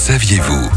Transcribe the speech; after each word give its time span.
saviez-vous 0.00 0.70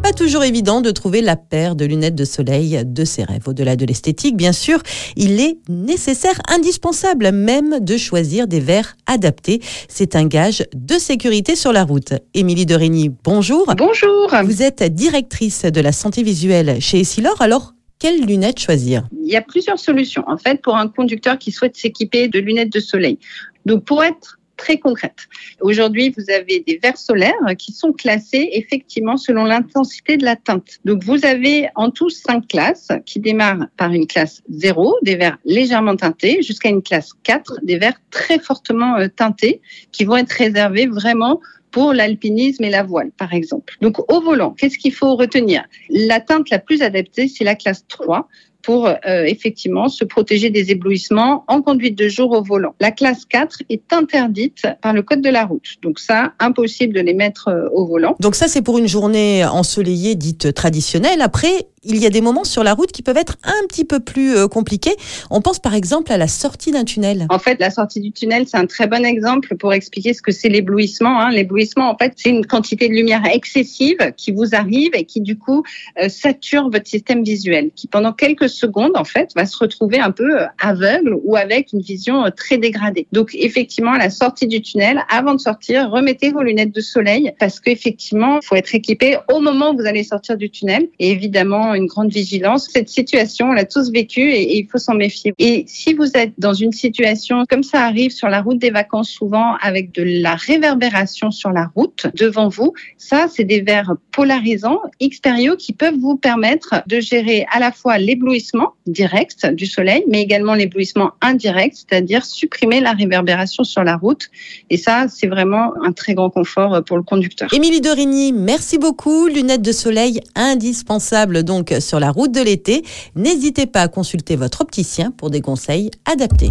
pas 0.00 0.12
toujours 0.12 0.42
évident 0.44 0.80
de 0.80 0.90
trouver 0.90 1.22
la 1.22 1.36
paire 1.36 1.76
de 1.76 1.84
lunettes 1.84 2.14
de 2.16 2.24
soleil 2.24 2.82
de 2.84 3.04
ses 3.04 3.22
rêves. 3.22 3.46
Au-delà 3.46 3.76
de 3.76 3.86
l'esthétique, 3.86 4.36
bien 4.36 4.52
sûr, 4.52 4.80
il 5.16 5.40
est 5.40 5.58
nécessaire, 5.68 6.40
indispensable 6.48 7.30
même 7.30 7.78
de 7.80 7.96
choisir 7.96 8.48
des 8.48 8.58
verres 8.58 8.96
adaptés. 9.06 9.60
C'est 9.88 10.16
un 10.16 10.26
gage 10.26 10.64
de 10.74 10.94
sécurité 10.94 11.54
sur 11.54 11.72
la 11.72 11.84
route. 11.84 12.14
Émilie 12.34 12.66
de 12.66 12.74
Régny, 12.74 13.10
bonjour. 13.22 13.72
Bonjour. 13.76 14.34
Vous 14.44 14.62
êtes 14.62 14.82
directrice 14.82 15.62
de 15.62 15.80
la 15.80 15.92
santé 15.92 16.24
visuelle 16.24 16.80
chez 16.80 17.00
Essilor. 17.00 17.40
Alors, 17.40 17.72
quelles 18.00 18.24
lunettes 18.24 18.58
choisir? 18.58 19.08
Il 19.24 19.30
y 19.30 19.36
a 19.36 19.42
plusieurs 19.42 19.78
solutions 19.78 20.24
en 20.26 20.36
fait 20.36 20.60
pour 20.60 20.76
un 20.76 20.88
conducteur 20.88 21.38
qui 21.38 21.52
souhaite 21.52 21.76
s'équiper 21.76 22.26
de 22.26 22.40
lunettes 22.40 22.72
de 22.72 22.80
soleil. 22.80 23.18
Donc 23.66 23.84
pour 23.84 24.02
être 24.02 24.40
très 24.62 24.78
concrète. 24.78 25.26
Aujourd'hui, 25.60 26.14
vous 26.16 26.32
avez 26.32 26.60
des 26.60 26.78
verres 26.80 26.96
solaires 26.96 27.56
qui 27.58 27.72
sont 27.72 27.92
classés 27.92 28.48
effectivement 28.52 29.16
selon 29.16 29.44
l'intensité 29.44 30.16
de 30.16 30.24
la 30.24 30.36
teinte. 30.36 30.78
Donc, 30.84 31.02
vous 31.02 31.26
avez 31.26 31.68
en 31.74 31.90
tout 31.90 32.10
cinq 32.10 32.46
classes 32.46 32.92
qui 33.04 33.18
démarrent 33.18 33.66
par 33.76 33.92
une 33.92 34.06
classe 34.06 34.40
0, 34.50 34.98
des 35.02 35.16
verres 35.16 35.38
légèrement 35.44 35.96
teintés, 35.96 36.42
jusqu'à 36.42 36.68
une 36.68 36.82
classe 36.82 37.10
4, 37.24 37.58
des 37.64 37.76
verres 37.76 38.00
très 38.12 38.38
fortement 38.38 38.98
euh, 38.98 39.08
teintés 39.08 39.60
qui 39.90 40.04
vont 40.04 40.16
être 40.16 40.30
réservés 40.30 40.86
vraiment 40.86 41.40
pour 41.72 41.92
l'alpinisme 41.92 42.62
et 42.62 42.70
la 42.70 42.84
voile, 42.84 43.10
par 43.16 43.34
exemple. 43.34 43.74
Donc, 43.80 43.98
au 44.12 44.20
volant, 44.20 44.50
qu'est-ce 44.50 44.78
qu'il 44.78 44.94
faut 44.94 45.16
retenir? 45.16 45.64
La 45.90 46.20
teinte 46.20 46.50
la 46.50 46.60
plus 46.60 46.82
adaptée, 46.82 47.26
c'est 47.26 47.44
la 47.44 47.56
classe 47.56 47.84
3 47.88 48.28
pour 48.62 48.86
euh, 48.86 48.94
effectivement 49.04 49.88
se 49.88 50.04
protéger 50.04 50.50
des 50.50 50.70
éblouissements 50.70 51.44
en 51.48 51.62
conduite 51.62 51.96
de 51.96 52.08
jour 52.08 52.32
au 52.32 52.42
volant. 52.42 52.74
La 52.80 52.90
classe 52.90 53.24
4 53.24 53.62
est 53.68 53.92
interdite 53.92 54.66
par 54.80 54.92
le 54.92 55.02
code 55.02 55.20
de 55.20 55.30
la 55.30 55.44
route. 55.44 55.76
Donc 55.82 55.98
ça, 55.98 56.32
impossible 56.38 56.94
de 56.94 57.00
les 57.00 57.14
mettre 57.14 57.48
euh, 57.48 57.68
au 57.72 57.86
volant. 57.86 58.16
Donc 58.20 58.34
ça, 58.34 58.48
c'est 58.48 58.62
pour 58.62 58.78
une 58.78 58.88
journée 58.88 59.44
ensoleillée 59.44 60.14
dite 60.14 60.54
traditionnelle. 60.54 61.20
Après, 61.20 61.66
il 61.84 61.96
y 61.98 62.06
a 62.06 62.10
des 62.10 62.20
moments 62.20 62.44
sur 62.44 62.62
la 62.62 62.74
route 62.74 62.92
qui 62.92 63.02
peuvent 63.02 63.16
être 63.16 63.36
un 63.42 63.66
petit 63.66 63.84
peu 63.84 63.98
plus 63.98 64.36
euh, 64.36 64.46
compliqués. 64.46 64.94
On 65.30 65.40
pense 65.40 65.58
par 65.58 65.74
exemple 65.74 66.12
à 66.12 66.16
la 66.16 66.28
sortie 66.28 66.70
d'un 66.70 66.84
tunnel. 66.84 67.26
En 67.30 67.38
fait, 67.38 67.58
la 67.58 67.70
sortie 67.70 68.00
du 68.00 68.12
tunnel, 68.12 68.46
c'est 68.46 68.56
un 68.56 68.66
très 68.66 68.86
bon 68.86 69.04
exemple 69.04 69.56
pour 69.56 69.72
expliquer 69.72 70.14
ce 70.14 70.22
que 70.22 70.30
c'est 70.30 70.48
l'éblouissement. 70.48 71.20
Hein. 71.20 71.30
L'éblouissement, 71.30 71.90
en 71.90 71.96
fait, 71.96 72.12
c'est 72.16 72.30
une 72.30 72.46
quantité 72.46 72.88
de 72.88 72.94
lumière 72.94 73.22
excessive 73.32 73.98
qui 74.16 74.30
vous 74.30 74.54
arrive 74.54 74.90
et 74.94 75.04
qui, 75.04 75.20
du 75.20 75.36
coup, 75.36 75.64
euh, 76.00 76.08
sature 76.08 76.70
votre 76.70 76.86
système 76.86 77.24
visuel, 77.24 77.70
qui 77.74 77.88
pendant 77.88 78.12
quelques 78.12 78.48
secondes, 78.48 78.92
en 78.94 79.04
fait, 79.04 79.30
va 79.34 79.44
se 79.44 79.58
retrouver 79.58 79.98
un 79.98 80.12
peu 80.12 80.40
euh, 80.40 80.46
aveugle 80.60 81.16
ou 81.24 81.36
avec 81.36 81.72
une 81.72 81.80
vision 81.80 82.24
très 82.36 82.58
dégradée. 82.58 83.06
Donc, 83.12 83.34
effectivement, 83.34 83.92
à 83.92 83.98
la 83.98 84.10
sortie 84.10 84.46
du 84.46 84.62
tunnel, 84.62 85.02
avant 85.10 85.34
de 85.34 85.40
sortir, 85.40 85.90
remettez 85.90 86.30
vos 86.30 86.42
lunettes 86.42 86.74
de 86.74 86.80
soleil 86.80 87.32
parce 87.40 87.58
qu'effectivement, 87.58 88.38
il 88.40 88.46
faut 88.46 88.56
être 88.56 88.74
équipé 88.74 89.16
au 89.32 89.40
moment 89.40 89.70
où 89.70 89.76
vous 89.76 89.86
allez 89.86 90.04
sortir 90.04 90.36
du 90.36 90.48
tunnel. 90.50 90.88
Et 91.00 91.10
évidemment, 91.10 91.71
une 91.74 91.86
grande 91.86 92.12
vigilance. 92.12 92.68
Cette 92.72 92.88
situation, 92.88 93.46
on 93.50 93.52
l'a 93.52 93.64
tous 93.64 93.90
vécue 93.90 94.30
et, 94.30 94.58
il 94.58 94.68
faut 94.68 94.78
s'en 94.78 94.94
méfier. 94.94 95.32
Et 95.38 95.64
si 95.66 95.94
vous 95.94 96.10
êtes 96.14 96.32
dans 96.38 96.54
une 96.54 96.72
situation 96.72 97.44
comme 97.48 97.62
ça 97.62 97.84
arrive 97.84 98.10
sur 98.10 98.28
la 98.28 98.42
route 98.42 98.58
des 98.58 98.70
vacances 98.70 99.10
souvent 99.10 99.54
avec 99.60 99.92
de 99.92 100.02
la 100.02 100.34
réverbération 100.34 101.30
sur 101.30 101.50
la 101.50 101.70
route 101.74 102.06
devant 102.14 102.48
vous, 102.48 102.72
ça 102.98 103.26
c'est 103.32 103.44
des 103.44 103.60
verres 103.60 103.94
polarisants 104.12 104.80
extérieurs 105.00 105.56
qui 105.56 105.72
peuvent 105.72 105.98
vous 105.98 106.16
permettre 106.16 106.82
de 106.86 107.00
gérer 107.00 107.46
à 107.50 107.58
la 107.58 107.72
fois 107.72 107.98
l'éblouissement 107.98 108.74
direct 108.86 109.46
du 109.46 109.66
soleil, 109.66 110.04
mais 110.08 110.22
également 110.22 110.54
l'éblouissement 110.54 111.12
indirect, 111.20 111.76
c'est-à-dire 111.76 112.24
supprimer 112.24 112.80
la 112.80 112.92
réverbération 112.92 113.64
sur 113.64 113.84
la 113.84 113.96
route. 113.96 114.30
Et 114.70 114.76
ça, 114.76 115.06
c'est 115.08 115.26
vraiment 115.26 115.72
un 115.84 115.92
très 115.92 116.14
grand 116.14 116.30
confort 116.30 116.82
pour 116.84 116.96
le 116.96 117.02
conducteur. 117.02 117.52
Émilie 117.52 117.80
Dorigny, 117.80 118.32
merci 118.32 118.78
beaucoup. 118.78 119.26
Lunettes 119.26 119.62
de 119.62 119.72
soleil 119.72 120.20
indispensables 120.34 121.44
donc 121.62 121.80
sur 121.80 122.00
la 122.00 122.10
route 122.10 122.32
de 122.32 122.40
l'été. 122.40 122.84
N'hésitez 123.14 123.66
pas 123.66 123.82
à 123.82 123.88
consulter 123.88 124.36
votre 124.36 124.60
opticien 124.60 125.12
pour 125.12 125.30
des 125.30 125.40
conseils 125.40 125.90
adaptés. 126.10 126.50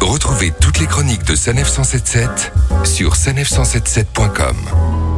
Retrouvez 0.00 0.52
toutes 0.60 0.80
les 0.80 0.86
chroniques 0.86 1.24
de 1.24 1.34
Sanef 1.34 1.68
177 1.68 2.52
sur 2.84 3.14
sanef177.com. 3.14 5.11